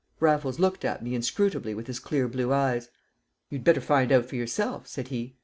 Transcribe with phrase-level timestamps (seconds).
[0.19, 2.89] Raffles looked at me inscrutably with his clear blue eyes.
[3.51, 5.35] "You'd better find out for yourself," said he.